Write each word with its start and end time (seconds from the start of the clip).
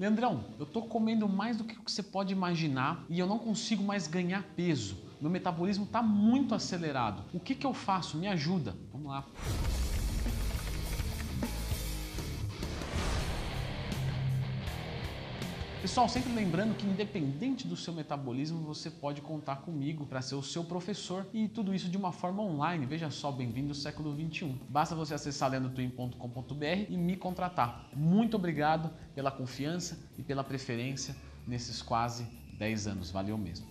Leandrão, 0.00 0.44
eu 0.58 0.64
tô 0.64 0.80
comendo 0.80 1.28
mais 1.28 1.58
do 1.58 1.64
que 1.64 1.76
você 1.86 2.02
pode 2.02 2.32
imaginar 2.32 3.04
e 3.10 3.18
eu 3.18 3.26
não 3.26 3.38
consigo 3.38 3.84
mais 3.84 4.06
ganhar 4.06 4.42
peso. 4.56 4.96
Meu 5.20 5.30
metabolismo 5.30 5.84
está 5.84 6.00
muito 6.00 6.54
acelerado. 6.54 7.22
O 7.34 7.38
que, 7.38 7.54
que 7.54 7.66
eu 7.66 7.74
faço? 7.74 8.16
Me 8.16 8.26
ajuda. 8.26 8.74
Vamos 8.90 9.08
lá. 9.08 9.26
Pessoal, 15.80 16.06
sempre 16.10 16.30
lembrando 16.34 16.76
que 16.76 16.86
independente 16.86 17.66
do 17.66 17.74
seu 17.74 17.94
metabolismo, 17.94 18.60
você 18.60 18.90
pode 18.90 19.22
contar 19.22 19.56
comigo 19.56 20.04
para 20.04 20.20
ser 20.20 20.34
o 20.34 20.42
seu 20.42 20.62
professor 20.62 21.26
e 21.32 21.48
tudo 21.48 21.74
isso 21.74 21.88
de 21.88 21.96
uma 21.96 22.12
forma 22.12 22.42
online. 22.42 22.84
Veja 22.84 23.10
só, 23.10 23.32
bem-vindo 23.32 23.70
ao 23.70 23.74
século 23.74 24.12
21. 24.12 24.58
Basta 24.68 24.94
você 24.94 25.14
acessar 25.14 25.50
leandrotwin.com.br 25.50 26.86
e 26.86 26.98
me 26.98 27.16
contratar. 27.16 27.88
Muito 27.96 28.36
obrigado 28.36 28.90
pela 29.14 29.30
confiança 29.30 29.98
e 30.18 30.22
pela 30.22 30.44
preferência 30.44 31.16
nesses 31.46 31.80
quase 31.80 32.26
10 32.58 32.86
anos. 32.86 33.10
Valeu 33.10 33.38
mesmo. 33.38 33.66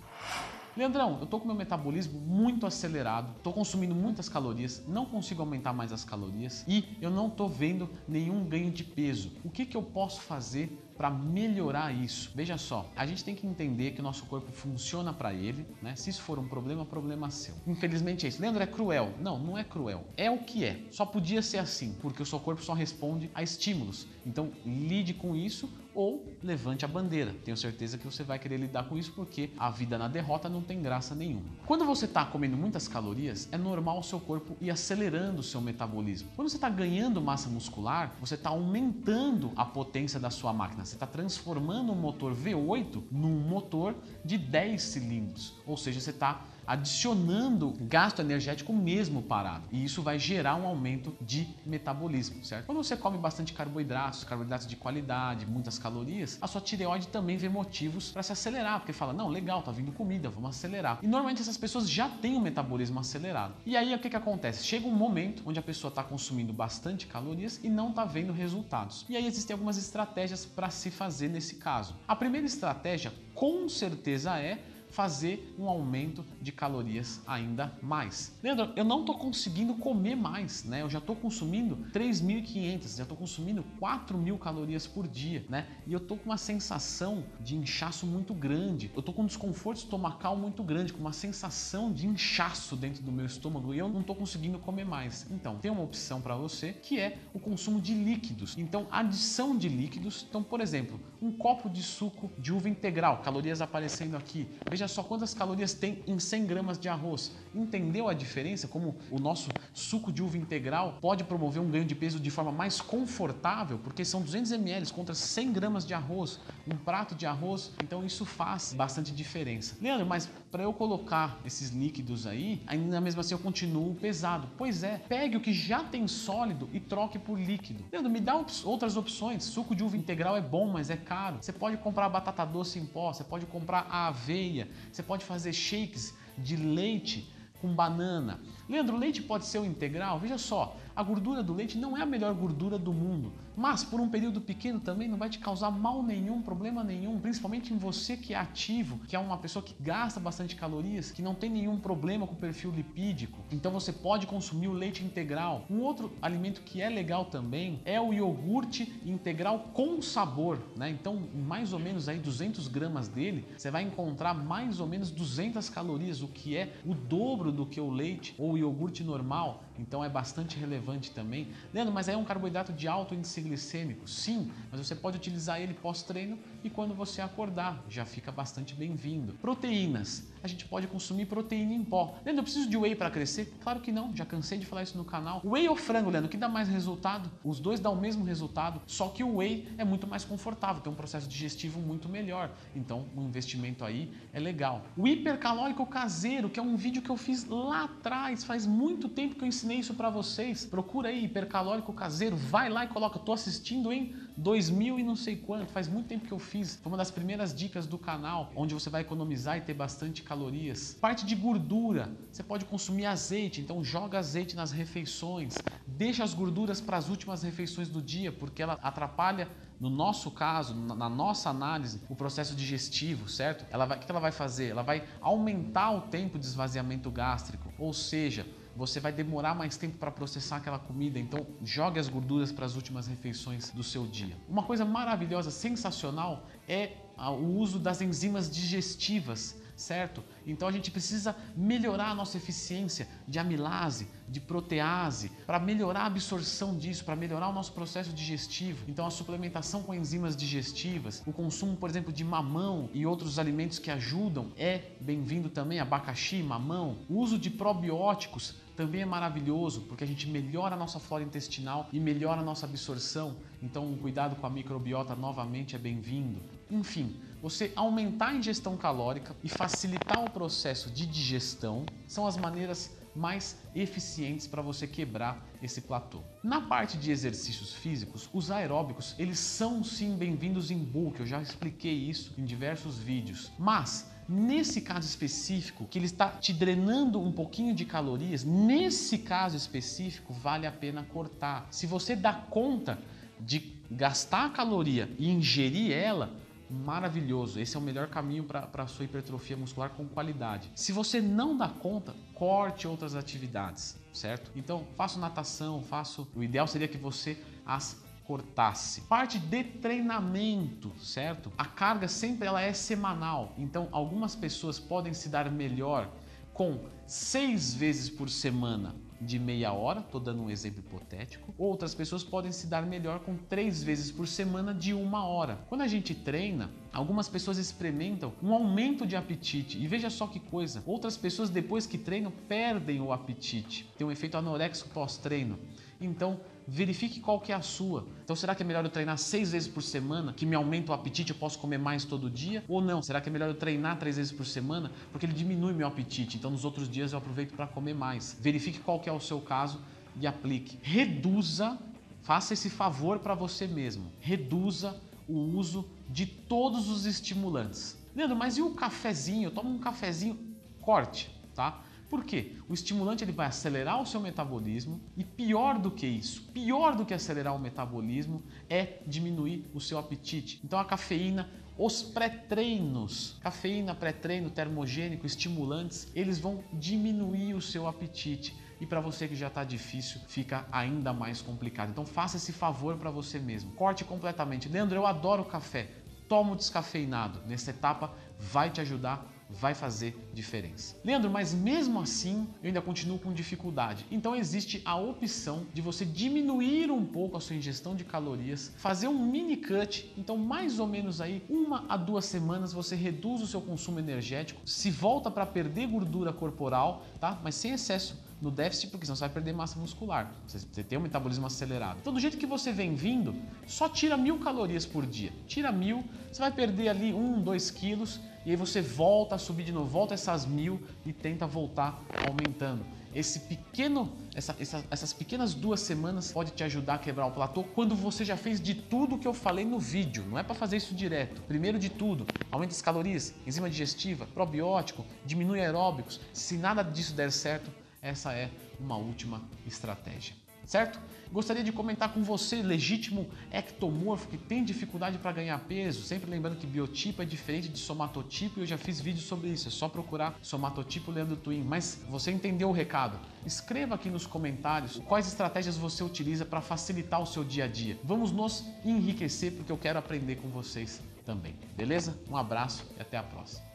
Leandrão, 0.75 1.19
eu 1.19 1.27
tô 1.27 1.39
com 1.39 1.45
meu 1.45 1.55
metabolismo 1.55 2.19
muito 2.19 2.65
acelerado, 2.65 3.35
tô 3.43 3.53
consumindo 3.53 3.93
muitas 3.93 4.27
calorias, 4.27 4.83
não 4.87 5.05
consigo 5.05 5.41
aumentar 5.41 5.73
mais 5.73 5.91
as 5.91 6.03
calorias 6.03 6.65
e 6.67 6.97
eu 7.01 7.11
não 7.11 7.29
tô 7.29 7.47
vendo 7.47 7.87
nenhum 8.07 8.45
ganho 8.45 8.71
de 8.71 8.83
peso. 8.83 9.31
O 9.43 9.49
que, 9.49 9.65
que 9.65 9.77
eu 9.77 9.83
posso 9.83 10.21
fazer 10.21 10.71
para 10.99 11.09
melhorar 11.09 11.93
isso. 11.93 12.29
Veja 12.35 12.57
só, 12.57 12.91
a 12.93 13.05
gente 13.05 13.23
tem 13.23 13.33
que 13.33 13.47
entender 13.47 13.91
que 13.91 14.01
o 14.01 14.03
nosso 14.03 14.25
corpo 14.25 14.51
funciona 14.51 15.13
para 15.13 15.33
ele, 15.33 15.65
né? 15.81 15.95
Se 15.95 16.09
isso 16.09 16.21
for 16.21 16.37
um 16.37 16.45
problema, 16.45 16.85
problema 16.85 17.29
seu. 17.29 17.55
Infelizmente 17.65 18.25
é 18.25 18.29
isso. 18.29 18.41
Leandro, 18.41 18.61
é 18.61 18.67
cruel. 18.67 19.13
Não, 19.21 19.39
não 19.39 19.57
é 19.57 19.63
cruel. 19.63 20.03
É 20.17 20.29
o 20.29 20.39
que 20.39 20.65
é. 20.65 20.81
Só 20.91 21.05
podia 21.05 21.41
ser 21.41 21.59
assim, 21.59 21.95
porque 22.01 22.21
o 22.21 22.25
seu 22.25 22.37
corpo 22.37 22.61
só 22.61 22.73
responde 22.73 23.31
a 23.33 23.41
estímulos. 23.41 24.07
Então, 24.25 24.51
lide 24.65 25.13
com 25.13 25.37
isso 25.37 25.69
ou 25.95 26.25
levante 26.43 26.85
a 26.85 26.87
bandeira. 26.87 27.33
Tenho 27.43 27.57
certeza 27.57 27.97
que 27.97 28.05
você 28.05 28.23
vai 28.23 28.37
querer 28.37 28.57
lidar 28.57 28.83
com 28.83 28.97
isso 28.97 29.11
porque 29.13 29.49
a 29.57 29.69
vida 29.69 29.97
na 29.97 30.07
derrota 30.07 30.47
não 30.47 30.61
tem 30.61 30.81
graça 30.81 31.15
nenhuma. 31.15 31.49
Quando 31.65 31.85
você 31.85 32.05
está 32.05 32.25
comendo 32.25 32.55
muitas 32.55 32.87
calorias, 32.87 33.49
é 33.51 33.57
normal 33.57 33.99
o 33.99 34.03
seu 34.03 34.19
corpo 34.19 34.55
ir 34.61 34.69
acelerando 34.69 35.39
o 35.39 35.43
seu 35.43 35.61
metabolismo. 35.61 36.29
Quando 36.35 36.49
você 36.49 36.57
está 36.57 36.69
ganhando 36.69 37.21
massa 37.21 37.49
muscular, 37.49 38.15
você 38.19 38.35
está 38.35 38.49
aumentando 38.49 39.51
a 39.55 39.65
potência 39.65 40.19
da 40.19 40.29
sua 40.29 40.53
máquina. 40.53 40.85
Você 40.89 40.95
está 40.95 41.05
transformando 41.05 41.91
um 41.91 41.95
motor 41.95 42.35
V8 42.35 43.03
num 43.11 43.39
motor 43.39 43.95
de 44.25 44.39
10 44.39 44.81
cilindros. 44.81 45.53
Ou 45.67 45.77
seja, 45.77 45.99
você 45.99 46.09
está 46.09 46.43
adicionando 46.69 47.73
gasto 47.81 48.19
energético 48.21 48.71
mesmo 48.71 49.23
parado. 49.23 49.63
E 49.71 49.83
isso 49.83 50.03
vai 50.03 50.19
gerar 50.19 50.55
um 50.55 50.67
aumento 50.67 51.17
de 51.19 51.47
metabolismo, 51.65 52.45
certo? 52.45 52.67
Quando 52.67 52.77
você 52.77 52.95
come 52.95 53.17
bastante 53.17 53.53
carboidratos, 53.53 54.23
carboidratos 54.23 54.67
de 54.67 54.75
qualidade, 54.75 55.47
muitas 55.47 55.79
calorias, 55.79 56.37
a 56.39 56.45
sua 56.45 56.61
tireoide 56.61 57.07
também 57.07 57.37
vê 57.37 57.49
motivos 57.49 58.11
para 58.11 58.21
se 58.21 58.31
acelerar, 58.31 58.79
porque 58.79 58.93
fala: 58.93 59.11
não, 59.11 59.29
legal, 59.29 59.63
tá 59.63 59.71
vindo 59.71 59.91
comida, 59.91 60.29
vamos 60.29 60.51
acelerar. 60.51 60.99
E 61.01 61.07
normalmente 61.07 61.41
essas 61.41 61.57
pessoas 61.57 61.89
já 61.89 62.07
têm 62.07 62.35
um 62.35 62.41
metabolismo 62.41 62.99
acelerado. 62.99 63.55
E 63.65 63.75
aí 63.75 63.95
o 63.95 63.97
que, 63.97 64.09
que 64.09 64.15
acontece? 64.15 64.63
Chega 64.63 64.87
um 64.87 64.95
momento 64.95 65.41
onde 65.47 65.57
a 65.57 65.63
pessoa 65.63 65.89
está 65.89 66.03
consumindo 66.03 66.53
bastante 66.53 67.07
calorias 67.07 67.59
e 67.63 67.69
não 67.69 67.89
está 67.89 68.05
vendo 68.05 68.31
resultados. 68.31 69.07
E 69.09 69.17
aí 69.17 69.25
existem 69.25 69.55
algumas 69.55 69.77
estratégias 69.77 70.45
para 70.45 70.69
se 70.69 70.91
fazer 70.91 71.29
nesse 71.29 71.55
caso. 71.55 71.95
A 72.07 72.15
primeira 72.15 72.45
estratégia, 72.45 73.11
com 73.33 73.67
certeza, 73.67 74.37
é 74.37 74.59
fazer 74.89 75.55
um 75.57 75.67
aumento 75.67 76.25
de 76.41 76.51
calorias 76.51 77.21
ainda 77.27 77.71
mais. 77.81 78.37
Leandro, 78.43 78.71
eu 78.75 78.83
não 78.83 79.01
estou 79.01 79.17
conseguindo 79.17 79.75
comer 79.75 80.15
mais, 80.15 80.63
né? 80.63 80.81
Eu 80.81 80.89
já 80.89 80.99
estou 80.99 81.15
consumindo 81.15 81.77
3.500, 81.91 82.97
já 82.97 83.03
estou 83.03 83.17
consumindo 83.17 83.63
4.000 83.79 84.37
calorias 84.37 84.87
por 84.87 85.07
dia, 85.07 85.45
né? 85.49 85.67
E 85.85 85.93
eu 85.93 85.97
estou 85.97 86.17
com 86.17 86.25
uma 86.25 86.37
sensação 86.37 87.23
de 87.39 87.55
inchaço 87.55 88.05
muito 88.05 88.33
grande. 88.33 88.91
Eu 88.93 88.99
estou 88.99 89.13
com 89.13 89.23
um 89.23 89.25
desconforto 89.25 89.79
estomacal 89.79 90.35
muito 90.35 90.63
grande, 90.63 90.93
com 90.93 90.99
uma 90.99 91.13
sensação 91.13 91.91
de 91.91 92.07
inchaço 92.07 92.75
dentro 92.75 93.03
do 93.03 93.11
meu 93.11 93.25
estômago 93.25 93.73
e 93.73 93.77
eu 93.77 93.89
não 93.89 94.01
estou 94.01 94.15
conseguindo 94.15 94.59
comer 94.59 94.85
mais. 94.85 95.27
Então, 95.29 95.57
tem 95.57 95.71
uma 95.71 95.83
opção 95.83 96.21
para 96.21 96.35
você 96.35 96.73
que 96.73 96.99
é 96.99 97.17
o 97.33 97.39
consumo 97.39 97.79
de 97.81 97.93
líquidos. 97.93 98.57
Então, 98.57 98.87
adição 98.91 99.57
de 99.57 99.69
líquidos. 99.69 100.25
Então, 100.29 100.43
por 100.43 100.61
exemplo, 100.61 100.99
um 101.21 101.31
copo 101.31 101.69
de 101.69 101.83
suco 101.83 102.31
de 102.37 102.53
uva 102.53 102.69
integral, 102.69 103.21
calorias 103.21 103.61
aparecendo 103.61 104.15
aqui. 104.15 104.47
Veja 104.69 104.78
só 104.87 105.03
quantas 105.03 105.33
calorias 105.33 105.73
tem 105.73 106.03
em 106.07 106.19
100 106.19 106.45
gramas 106.45 106.79
de 106.79 106.87
arroz. 106.87 107.31
Entendeu 107.53 108.07
a 108.07 108.13
diferença? 108.13 108.67
Como 108.67 108.95
o 109.09 109.19
nosso 109.19 109.53
suco 109.73 110.11
de 110.11 110.21
uva 110.21 110.37
integral 110.37 110.97
pode 111.01 111.23
promover 111.23 111.61
um 111.61 111.69
ganho 111.69 111.85
de 111.85 111.95
peso 111.95 112.19
de 112.19 112.29
forma 112.29 112.51
mais 112.51 112.79
confortável, 112.79 113.79
porque 113.79 114.05
são 114.05 114.21
200 114.21 114.51
ml 114.51 114.91
contra 114.91 115.15
100 115.15 115.51
gramas 115.51 115.85
de 115.85 115.93
arroz, 115.93 116.39
um 116.67 116.77
prato 116.77 117.15
de 117.15 117.25
arroz. 117.25 117.71
Então 117.81 118.05
isso 118.05 118.25
faz 118.25 118.73
bastante 118.73 119.11
diferença. 119.11 119.77
Leandro, 119.81 120.05
mas 120.05 120.29
para 120.51 120.63
eu 120.63 120.73
colocar 120.73 121.39
esses 121.45 121.69
líquidos 121.69 122.27
aí, 122.27 122.61
ainda 122.67 123.01
mesmo 123.01 123.21
assim 123.21 123.33
eu 123.33 123.39
continuo 123.39 123.95
pesado. 123.95 124.49
Pois 124.57 124.83
é, 124.83 124.97
pegue 124.97 125.37
o 125.37 125.41
que 125.41 125.53
já 125.53 125.83
tem 125.83 126.07
sólido 126.07 126.69
e 126.73 126.79
troque 126.79 127.17
por 127.17 127.39
líquido. 127.39 127.85
Leandro, 127.91 128.11
me 128.11 128.19
dá 128.19 128.35
outras 128.63 128.97
opções. 128.97 129.43
Suco 129.43 129.75
de 129.75 129.83
uva 129.83 129.97
integral 129.97 130.37
é 130.37 130.41
bom, 130.41 130.71
mas 130.71 130.89
é 130.89 130.97
caro. 130.97 131.37
Você 131.41 131.51
pode 131.51 131.77
comprar 131.77 132.09
batata 132.09 132.45
doce 132.45 132.79
em 132.79 132.85
pó, 132.85 133.11
você 133.13 133.23
pode 133.23 133.45
comprar 133.45 133.87
a 133.89 134.07
aveia, 134.07 134.69
você 134.91 135.01
pode 135.01 135.25
fazer 135.25 135.53
shakes 135.53 136.13
de 136.37 136.55
leite 136.55 137.33
com 137.59 137.73
banana. 137.75 138.39
Leandro, 138.69 138.95
o 138.95 138.99
leite 138.99 139.23
pode 139.23 139.47
ser 139.47 139.57
o 139.57 139.65
integral? 139.65 140.19
Veja 140.19 140.37
só, 140.37 140.77
a 140.95 141.01
gordura 141.01 141.41
do 141.41 141.55
leite 141.55 141.75
não 141.75 141.97
é 141.97 142.03
a 142.03 142.05
melhor 142.05 142.35
gordura 142.35 142.77
do 142.77 142.93
mundo, 142.93 143.33
mas 143.57 143.83
por 143.83 143.99
um 143.99 144.07
período 144.07 144.39
pequeno 144.39 144.79
também 144.79 145.07
não 145.07 145.17
vai 145.17 145.27
te 145.27 145.39
causar 145.39 145.71
mal 145.71 146.03
nenhum, 146.03 146.39
problema 146.39 146.83
nenhum, 146.83 147.19
principalmente 147.19 147.73
em 147.73 147.77
você 147.77 148.15
que 148.15 148.35
é 148.35 148.37
ativo, 148.37 148.99
que 149.07 149.15
é 149.15 149.19
uma 149.19 149.37
pessoa 149.37 149.63
que 149.63 149.73
gasta 149.79 150.19
bastante 150.19 150.55
calorias, 150.55 151.09
que 151.09 151.23
não 151.23 151.33
tem 151.33 151.49
nenhum 151.49 151.79
problema 151.79 152.27
com 152.27 152.33
o 152.33 152.37
perfil 152.37 152.69
lipídico. 152.69 153.39
Então 153.51 153.71
você 153.71 153.91
pode 153.91 154.27
consumir 154.27 154.67
o 154.67 154.73
leite 154.73 155.03
integral. 155.03 155.65
Um 155.67 155.79
outro 155.79 156.11
alimento 156.21 156.61
que 156.61 156.79
é 156.79 156.89
legal 156.89 157.25
também 157.25 157.79
é 157.85 157.99
o 157.99 158.13
iogurte 158.13 158.93
integral 159.03 159.71
com 159.73 159.99
sabor, 159.99 160.59
né? 160.75 160.91
Então, 160.91 161.23
mais 161.33 161.73
ou 161.73 161.79
menos 161.79 162.07
aí 162.07 162.19
200 162.19 162.67
gramas 162.67 163.07
dele, 163.07 163.45
você 163.57 163.71
vai 163.71 163.81
encontrar 163.81 164.35
mais 164.35 164.79
ou 164.79 164.85
menos 164.85 165.09
200 165.09 165.69
calorias, 165.69 166.21
o 166.21 166.27
que 166.27 166.55
é 166.55 166.73
o 166.85 166.93
dobro 166.93 167.51
do 167.51 167.65
que 167.65 167.81
o 167.81 167.89
leite 167.89 168.35
ou 168.37 168.58
iogurte 168.59 169.03
normal. 169.03 169.68
Então 169.79 170.03
é 170.03 170.09
bastante 170.09 170.57
relevante 170.57 171.11
também. 171.11 171.47
Leandro, 171.73 171.93
mas 171.93 172.09
aí 172.09 172.15
é 172.15 172.17
um 172.17 172.25
carboidrato 172.25 172.73
de 172.73 172.87
alto 172.87 173.15
índice 173.15 173.39
glicêmico? 173.41 174.07
Sim, 174.07 174.51
mas 174.69 174.85
você 174.85 174.93
pode 174.93 175.17
utilizar 175.17 175.61
ele 175.61 175.73
pós-treino 175.73 176.37
e 176.63 176.69
quando 176.69 176.93
você 176.93 177.21
acordar, 177.21 177.83
já 177.89 178.05
fica 178.05 178.31
bastante 178.31 178.75
bem-vindo. 178.75 179.33
Proteínas. 179.35 180.27
A 180.43 180.47
gente 180.47 180.65
pode 180.65 180.87
consumir 180.87 181.25
proteína 181.25 181.73
em 181.73 181.83
pó. 181.83 182.15
Leandro, 182.25 182.41
eu 182.41 182.43
preciso 182.43 182.69
de 182.69 182.77
whey 182.77 182.95
para 182.95 183.09
crescer? 183.09 183.53
Claro 183.61 183.79
que 183.79 183.91
não, 183.91 184.15
já 184.15 184.25
cansei 184.25 184.57
de 184.57 184.65
falar 184.65 184.83
isso 184.83 184.97
no 184.97 185.05
canal. 185.05 185.41
Whey 185.43 185.67
ou 185.67 185.75
frango, 185.75 186.09
Leandro, 186.09 186.29
que 186.29 186.37
dá 186.37 186.49
mais 186.49 186.67
resultado? 186.67 187.29
Os 187.43 187.59
dois 187.59 187.79
dão 187.79 187.93
o 187.93 187.99
mesmo 187.99 188.23
resultado, 188.23 188.81
só 188.85 189.09
que 189.09 189.23
o 189.23 189.37
whey 189.37 189.67
é 189.77 189.83
muito 189.83 190.07
mais 190.07 190.23
confortável, 190.23 190.81
tem 190.81 190.91
um 190.91 190.95
processo 190.95 191.27
digestivo 191.27 191.79
muito 191.79 192.07
melhor. 192.09 192.51
Então, 192.75 193.05
um 193.15 193.23
investimento 193.23 193.83
aí 193.83 194.11
é 194.33 194.39
legal. 194.39 194.83
O 194.97 195.07
hipercalórico 195.07 195.85
caseiro, 195.85 196.49
que 196.49 196.59
é 196.59 196.63
um 196.63 196.75
vídeo 196.75 197.01
que 197.01 197.09
eu 197.09 197.17
fiz 197.17 197.45
lá 197.45 197.85
atrás, 197.85 198.43
faz 198.43 198.65
muito 198.65 199.09
tempo 199.09 199.35
que 199.35 199.43
eu 199.43 199.47
ensinei 199.47 199.68
isso 199.75 199.93
para 199.93 200.09
vocês. 200.09 200.65
Procura 200.65 201.09
aí 201.09 201.25
hipercalórico 201.25 201.93
caseiro, 201.93 202.35
vai 202.35 202.69
lá 202.69 202.85
e 202.85 202.87
coloca. 202.87 203.19
Tô 203.19 203.33
assistindo 203.33 203.91
em 203.91 204.15
2000 204.37 204.99
e 204.99 205.03
não 205.03 205.15
sei 205.15 205.35
quanto, 205.35 205.71
faz 205.71 205.87
muito 205.87 206.07
tempo 206.07 206.25
que 206.25 206.31
eu 206.31 206.39
fiz. 206.39 206.77
Foi 206.77 206.91
uma 206.91 206.97
das 206.97 207.11
primeiras 207.11 207.53
dicas 207.53 207.85
do 207.85 207.97
canal, 207.97 208.51
onde 208.55 208.73
você 208.73 208.89
vai 208.89 209.01
economizar 209.01 209.57
e 209.57 209.61
ter 209.61 209.73
bastante 209.73 210.23
calorias. 210.23 210.97
Parte 210.99 211.25
de 211.25 211.35
gordura, 211.35 212.09
você 212.31 212.41
pode 212.41 212.65
consumir 212.65 213.05
azeite, 213.05 213.61
então 213.61 213.83
joga 213.83 214.19
azeite 214.19 214.55
nas 214.55 214.71
refeições. 214.71 215.63
Deixa 215.85 216.23
as 216.23 216.33
gorduras 216.33 216.79
para 216.79 216.97
as 216.97 217.09
últimas 217.09 217.43
refeições 217.43 217.89
do 217.89 218.01
dia, 218.01 218.31
porque 218.31 218.61
ela 218.61 218.79
atrapalha 218.81 219.47
no 219.79 219.89
nosso 219.89 220.29
caso, 220.29 220.75
na 220.75 221.07
nossa 221.07 221.49
análise, 221.49 222.01
o 222.09 222.15
processo 222.15 222.53
digestivo, 222.53 223.29
certo? 223.29 223.65
Ela 223.71 223.85
vai, 223.85 223.97
o 223.97 224.01
que 224.01 224.11
ela 224.11 224.19
vai 224.19 224.31
fazer? 224.31 224.71
Ela 224.71 224.83
vai 224.83 225.07
aumentar 225.21 225.91
o 225.91 226.01
tempo 226.01 226.37
de 226.37 226.45
esvaziamento 226.45 227.09
gástrico, 227.09 227.73
ou 227.77 227.93
seja, 227.93 228.45
você 228.79 228.97
vai 229.01 229.11
demorar 229.11 229.53
mais 229.53 229.75
tempo 229.75 229.97
para 229.97 230.09
processar 230.09 230.55
aquela 230.55 230.79
comida, 230.79 231.19
então 231.19 231.45
jogue 231.61 231.99
as 231.99 232.07
gorduras 232.07 232.49
para 232.49 232.65
as 232.65 232.75
últimas 232.75 233.07
refeições 233.07 233.71
do 233.71 233.83
seu 233.83 234.07
dia. 234.07 234.37
Uma 234.47 234.63
coisa 234.63 234.85
maravilhosa, 234.85 235.51
sensacional 235.51 236.47
é 236.65 236.93
o 237.17 237.59
uso 237.59 237.77
das 237.77 238.01
enzimas 238.01 238.49
digestivas 238.49 239.59
certo? 239.79 240.23
Então 240.45 240.67
a 240.67 240.71
gente 240.71 240.91
precisa 240.91 241.35
melhorar 241.55 242.09
a 242.09 242.15
nossa 242.15 242.37
eficiência 242.37 243.07
de 243.27 243.39
amilase, 243.39 244.07
de 244.27 244.39
protease, 244.39 245.31
para 245.47 245.57
melhorar 245.57 246.01
a 246.01 246.05
absorção 246.05 246.77
disso, 246.77 247.05
para 247.05 247.15
melhorar 247.15 247.47
o 247.47 247.53
nosso 247.53 247.71
processo 247.71 248.11
digestivo. 248.11 248.83
Então 248.87 249.05
a 249.05 249.09
suplementação 249.09 249.81
com 249.81 249.93
enzimas 249.93 250.35
digestivas, 250.35 251.23
o 251.25 251.31
consumo, 251.31 251.77
por 251.77 251.89
exemplo, 251.89 252.11
de 252.11 252.23
mamão 252.23 252.89
e 252.93 253.05
outros 253.05 253.39
alimentos 253.39 253.79
que 253.79 253.89
ajudam 253.89 254.51
é 254.57 254.91
bem-vindo 254.99 255.49
também, 255.49 255.79
abacaxi, 255.79 256.43
mamão. 256.43 256.99
O 257.09 257.15
uso 257.15 257.39
de 257.39 257.49
probióticos 257.49 258.55
também 258.79 259.01
é 259.01 259.05
maravilhoso 259.05 259.81
porque 259.89 260.05
a 260.05 260.07
gente 260.07 260.25
melhora 260.29 260.73
a 260.73 260.77
nossa 260.77 261.01
flora 261.01 261.21
intestinal 261.21 261.89
e 261.91 261.99
melhora 261.99 262.39
a 262.39 262.43
nossa 262.43 262.65
absorção. 262.65 263.35
Então, 263.61 263.85
um 263.85 263.97
cuidado 263.97 264.37
com 264.37 264.47
a 264.47 264.49
microbiota 264.49 265.13
novamente 265.17 265.75
é 265.75 265.77
bem-vindo. 265.77 266.41
Enfim, 266.71 267.19
você 267.41 267.73
aumentar 267.75 268.29
a 268.29 268.35
ingestão 268.35 268.77
calórica 268.77 269.35
e 269.43 269.49
facilitar 269.49 270.23
o 270.23 270.29
processo 270.29 270.89
de 270.89 271.05
digestão 271.05 271.85
são 272.07 272.25
as 272.25 272.37
maneiras 272.37 272.97
mais 273.13 273.57
eficientes 273.75 274.47
para 274.47 274.61
você 274.61 274.87
quebrar 274.87 275.45
esse 275.61 275.81
platô. 275.81 276.21
Na 276.41 276.61
parte 276.61 276.97
de 276.97 277.11
exercícios 277.11 277.73
físicos, 277.73 278.29
os 278.31 278.49
aeróbicos, 278.49 279.13
eles 279.19 279.39
são 279.39 279.83
sim 279.83 280.15
bem-vindos 280.15 280.71
em 280.71 280.77
bulk, 280.77 281.19
eu 281.19 281.25
já 281.25 281.41
expliquei 281.41 281.95
isso 281.95 282.33
em 282.37 282.45
diversos 282.45 282.97
vídeos. 282.97 283.51
Mas 283.59 284.09
Nesse 284.31 284.81
caso 284.81 285.07
específico, 285.07 285.87
que 285.87 285.97
ele 285.97 286.05
está 286.05 286.29
te 286.29 286.53
drenando 286.53 287.19
um 287.19 287.31
pouquinho 287.31 287.73
de 287.73 287.83
calorias, 287.83 288.43
nesse 288.43 289.17
caso 289.17 289.57
específico, 289.57 290.31
vale 290.31 290.67
a 290.67 290.71
pena 290.71 291.03
cortar. 291.03 291.67
Se 291.71 291.87
você 291.87 292.15
dá 292.15 292.31
conta 292.31 292.99
de 293.39 293.73
gastar 293.89 294.45
a 294.45 294.49
caloria 294.51 295.09
e 295.17 295.27
ingerir 295.31 295.91
ela, 295.91 296.31
maravilhoso. 296.69 297.59
Esse 297.59 297.75
é 297.75 297.79
o 297.79 297.81
melhor 297.81 298.07
caminho 298.07 298.43
para 298.43 298.69
a 298.71 298.87
sua 298.87 299.05
hipertrofia 299.05 299.57
muscular 299.57 299.89
com 299.89 300.07
qualidade. 300.07 300.69
Se 300.75 300.91
você 300.91 301.19
não 301.19 301.57
dá 301.57 301.67
conta, 301.67 302.15
corte 302.35 302.87
outras 302.87 303.15
atividades, 303.15 303.97
certo? 304.13 304.51
Então, 304.55 304.85
faço 304.95 305.19
natação, 305.19 305.81
faço. 305.81 306.27
O 306.35 306.43
ideal 306.43 306.67
seria 306.67 306.87
que 306.87 306.99
você 306.99 307.35
as 307.65 307.99
cortasse. 308.29 309.01
Parte 309.01 309.39
de 309.39 309.63
treinamento, 309.63 310.93
certo? 310.99 311.51
A 311.57 311.65
carga 311.65 312.07
sempre 312.07 312.47
ela 312.47 312.61
é 312.61 312.71
semanal. 312.73 313.55
Então, 313.57 313.87
algumas 313.91 314.35
pessoas 314.35 314.77
podem 314.77 315.15
se 315.15 315.29
dar 315.29 315.49
melhor 315.49 316.07
com 316.53 316.85
seis 317.07 317.73
vezes 317.73 318.07
por 318.07 318.29
semana 318.29 318.93
de 319.19 319.39
meia 319.39 319.73
hora, 319.73 320.01
estou 320.01 320.21
dando 320.21 320.43
um 320.43 320.49
exemplo 320.49 320.79
hipotético. 320.79 321.55
Outras 321.57 321.95
pessoas 321.95 322.23
podem 322.23 322.51
se 322.51 322.67
dar 322.67 322.85
melhor 322.85 323.19
com 323.21 323.35
três 323.35 323.83
vezes 323.83 324.11
por 324.11 324.27
semana 324.27 324.75
de 324.75 324.93
uma 324.93 325.25
hora. 325.25 325.59
Quando 325.67 325.81
a 325.81 325.87
gente 325.87 326.13
treina, 326.13 326.69
algumas 326.93 327.27
pessoas 327.27 327.57
experimentam 327.57 328.31
um 328.43 328.53
aumento 328.53 329.07
de 329.07 329.15
apetite 329.15 329.81
e 329.81 329.87
veja 329.87 330.11
só 330.11 330.27
que 330.27 330.39
coisa. 330.39 330.83
Outras 330.85 331.17
pessoas 331.17 331.49
depois 331.49 331.87
que 331.87 331.97
treinam 331.97 332.31
perdem 332.47 333.01
o 333.01 333.11
apetite, 333.11 333.89
tem 333.97 334.05
um 334.05 334.11
efeito 334.11 334.37
anoréxico 334.37 334.89
pós-treino. 334.91 335.57
Então 335.99 336.39
verifique 336.69 337.19
qual 337.19 337.39
que 337.39 337.51
é 337.51 337.55
a 337.55 337.61
sua. 337.61 338.05
Então, 338.23 338.35
será 338.35 338.53
que 338.53 338.61
é 338.61 338.65
melhor 338.65 338.85
eu 338.85 338.91
treinar 338.91 339.17
seis 339.17 339.51
vezes 339.51 339.67
por 339.67 339.81
semana, 339.81 340.31
que 340.33 340.45
me 340.45 340.55
aumenta 340.55 340.91
o 340.91 340.95
apetite, 340.95 341.31
eu 341.31 341.37
posso 341.37 341.57
comer 341.57 341.79
mais 341.79 342.05
todo 342.05 342.29
dia? 342.29 342.63
Ou 342.67 342.79
não? 342.79 343.01
Será 343.01 343.19
que 343.19 343.27
é 343.27 343.31
melhor 343.31 343.49
eu 343.49 343.55
treinar 343.55 343.97
três 343.97 344.17
vezes 344.17 344.31
por 344.31 344.45
semana, 344.45 344.91
porque 345.11 345.25
ele 345.25 345.33
diminui 345.33 345.73
meu 345.73 345.87
apetite? 345.87 346.37
Então, 346.37 346.51
nos 346.51 346.63
outros 346.63 346.87
dias 346.87 347.11
eu 347.11 347.17
aproveito 347.17 347.53
para 347.55 347.65
comer 347.65 347.95
mais. 347.95 348.37
Verifique 348.39 348.79
qual 348.79 348.99
que 348.99 349.09
é 349.09 349.11
o 349.11 349.19
seu 349.19 349.41
caso 349.41 349.81
e 350.19 350.27
aplique. 350.27 350.77
Reduza, 350.83 351.77
faça 352.21 352.53
esse 352.53 352.69
favor 352.69 353.19
para 353.19 353.33
você 353.33 353.65
mesmo. 353.65 354.11
Reduza 354.19 354.95
o 355.27 355.57
uso 355.57 355.85
de 356.07 356.25
todos 356.25 356.89
os 356.89 357.05
estimulantes. 357.05 357.97
Leandro, 358.15 358.35
mas 358.35 358.57
e 358.57 358.61
o 358.61 358.71
cafezinho? 358.71 359.47
Eu 359.47 359.51
tomo 359.51 359.69
um 359.69 359.79
cafezinho, 359.79 360.37
corte, 360.81 361.29
tá? 361.55 361.81
Por 362.09 362.25
quê? 362.25 362.53
O 362.67 362.73
estimulante 362.73 363.23
ele 363.23 363.31
vai 363.31 363.45
acelerar 363.45 364.01
o 364.01 364.05
seu 364.05 364.19
metabolismo 364.19 364.99
e 365.15 365.23
pior 365.23 365.77
do 365.77 365.91
que 365.91 366.07
isso, 366.07 366.41
pior 366.51 366.95
do 366.95 367.05
que 367.05 367.13
acelerar 367.13 367.55
o 367.55 367.59
metabolismo 367.59 368.43
é 368.67 368.99
diminuir 369.05 369.69
o 369.75 369.79
seu 369.79 369.99
apetite. 369.99 370.59
Então 370.63 370.79
a 370.79 370.85
cafeína, 370.85 371.47
os 371.77 372.01
pré-treinos, 372.01 373.37
cafeína, 373.41 373.93
pré-treino, 373.93 374.49
termogênico, 374.49 375.25
estimulantes, 375.25 376.11
eles 376.15 376.39
vão 376.39 376.63
diminuir 376.73 377.53
o 377.53 377.61
seu 377.61 377.87
apetite. 377.87 378.55
E 378.81 378.85
para 378.85 379.01
você 379.01 379.27
que 379.27 379.35
já 379.35 379.47
está 379.47 379.63
difícil, 379.63 380.19
fica 380.27 380.65
ainda 380.71 381.13
mais 381.13 381.41
complicado. 381.41 381.89
Então 381.89 382.05
faça 382.05 382.37
esse 382.37 382.51
favor 382.51 382.97
para 382.97 383.11
você 383.11 383.37
mesmo. 383.37 383.71
Corte 383.73 384.03
completamente. 384.03 384.67
Leandro, 384.69 384.95
eu 384.95 385.05
adoro 385.05 385.45
café. 385.45 385.89
Toma 386.27 386.53
o 386.53 386.55
descafeinado. 386.55 387.41
Nessa 387.45 387.71
etapa 387.71 388.13
vai 388.37 388.69
te 388.69 388.79
ajudar 388.81 389.29
vai 389.49 389.73
fazer 389.73 390.15
diferença. 390.33 390.95
Leandro, 391.03 391.29
mas 391.29 391.53
mesmo 391.53 391.99
assim 391.99 392.47
eu 392.61 392.67
ainda 392.67 392.81
continuo 392.81 393.17
com 393.17 393.33
dificuldade. 393.33 394.05
Então 394.11 394.35
existe 394.35 394.81
a 394.85 394.95
opção 394.95 395.65
de 395.73 395.81
você 395.81 396.05
diminuir 396.05 396.91
um 396.91 397.05
pouco 397.05 397.37
a 397.37 397.39
sua 397.39 397.55
ingestão 397.55 397.95
de 397.95 398.03
calorias, 398.03 398.71
fazer 398.77 399.07
um 399.07 399.25
mini 399.25 399.57
cut. 399.57 400.13
Então, 400.17 400.37
mais 400.37 400.79
ou 400.79 400.87
menos 400.87 401.19
aí, 401.19 401.43
uma 401.49 401.85
a 401.89 401.97
duas 401.97 402.25
semanas 402.25 402.73
você 402.73 402.95
reduz 402.95 403.41
o 403.41 403.47
seu 403.47 403.61
consumo 403.61 403.99
energético, 403.99 404.61
se 404.65 404.91
volta 404.91 405.31
para 405.31 405.45
perder 405.45 405.87
gordura 405.87 406.31
corporal, 406.31 407.05
tá? 407.19 407.39
Mas 407.43 407.55
sem 407.55 407.71
excesso 407.71 408.17
no 408.41 408.49
déficit, 408.49 408.89
porque 408.89 409.05
senão 409.05 409.15
você 409.15 409.21
vai 409.21 409.29
perder 409.29 409.53
massa 409.53 409.77
muscular. 409.79 410.33
Você 410.47 410.83
tem 410.83 410.97
um 410.97 411.01
metabolismo 411.01 411.45
acelerado. 411.45 411.97
Então, 411.99 412.13
do 412.13 412.19
jeito 412.19 412.37
que 412.37 412.45
você 412.45 412.71
vem 412.71 412.95
vindo, 412.95 413.35
só 413.67 413.89
tira 413.89 414.15
mil 414.15 414.39
calorias 414.39 414.85
por 414.85 415.05
dia. 415.05 415.33
Tira 415.45 415.71
mil, 415.71 416.05
você 416.31 416.39
vai 416.39 416.51
perder 416.51 416.89
ali 416.89 417.13
um, 417.13 417.41
dois 417.41 417.69
quilos 417.69 418.19
e 418.49 418.53
aí 418.53 418.55
você 418.55 418.81
volta 418.81 419.35
a 419.35 419.37
subir 419.37 419.63
de 419.63 419.71
novo, 419.71 419.87
volta 419.87 420.15
essas 420.15 420.43
mil 420.43 420.81
e 421.05 421.13
tenta 421.13 421.45
voltar 421.45 422.03
aumentando. 422.19 422.83
Esse 423.13 423.41
pequeno, 423.41 424.11
essa, 424.33 424.55
essa, 424.59 424.83
essas 424.89 425.13
pequenas 425.13 425.53
duas 425.53 425.81
semanas 425.81 426.31
pode 426.31 426.49
te 426.53 426.63
ajudar 426.63 426.95
a 426.95 426.97
quebrar 426.97 427.27
o 427.27 427.31
platô 427.31 427.63
quando 427.63 427.95
você 427.95 428.25
já 428.25 428.35
fez 428.35 428.59
de 428.59 428.73
tudo 428.73 429.19
que 429.19 429.27
eu 429.27 429.35
falei 429.35 429.65
no 429.65 429.77
vídeo. 429.77 430.25
Não 430.27 430.39
é 430.39 430.41
para 430.41 430.55
fazer 430.55 430.77
isso 430.77 430.95
direto. 430.95 431.43
Primeiro 431.43 431.77
de 431.77 431.91
tudo, 431.91 432.27
aumenta 432.51 432.73
as 432.73 432.81
calorias, 432.81 433.35
enzima 433.45 433.69
digestiva, 433.69 434.25
probiótico, 434.25 435.05
diminui 435.23 435.59
aeróbicos. 435.59 436.19
Se 436.33 436.57
nada 436.57 436.81
disso 436.81 437.13
der 437.13 437.31
certo, 437.31 437.71
essa 438.01 438.33
é 438.33 438.49
uma 438.79 438.97
última 438.97 439.43
estratégia 439.63 440.33
certo? 440.69 440.99
Gostaria 441.31 441.63
de 441.63 441.71
comentar 441.71 442.13
com 442.13 442.23
você, 442.23 442.61
legítimo 442.61 443.27
ectomorfo 443.51 444.27
que 444.27 444.37
tem 444.37 444.63
dificuldade 444.63 445.17
para 445.17 445.31
ganhar 445.31 445.57
peso, 445.61 446.03
sempre 446.03 446.29
lembrando 446.29 446.57
que 446.57 446.67
biotipo 446.67 447.23
é 447.23 447.25
diferente 447.25 447.69
de 447.69 447.79
somatotipo 447.79 448.59
e 448.59 448.63
eu 448.63 448.67
já 448.67 448.77
fiz 448.77 448.99
vídeo 448.99 449.21
sobre 449.21 449.49
isso, 449.49 449.67
é 449.67 449.71
só 449.71 449.89
procurar 449.89 450.37
somatotipo 450.43 451.11
Leandro 451.11 451.35
Twin. 451.35 451.63
Mas 451.63 451.99
você 452.07 452.31
entendeu 452.31 452.69
o 452.69 452.71
recado? 452.71 453.19
Escreva 453.45 453.95
aqui 453.95 454.11
nos 454.11 454.27
comentários 454.27 455.01
quais 455.07 455.27
estratégias 455.27 455.75
você 455.75 456.03
utiliza 456.03 456.45
para 456.45 456.61
facilitar 456.61 457.19
o 457.19 457.25
seu 457.25 457.43
dia 457.43 457.65
a 457.65 457.67
dia. 457.67 457.97
Vamos 458.03 458.31
nos 458.31 458.63
enriquecer 458.85 459.53
porque 459.53 459.71
eu 459.71 459.77
quero 459.77 459.97
aprender 459.97 460.35
com 460.35 460.49
vocês 460.49 461.01
também, 461.25 461.55
beleza? 461.75 462.15
Um 462.29 462.37
abraço 462.37 462.85
e 462.95 463.01
até 463.01 463.17
a 463.17 463.23
próxima. 463.23 463.68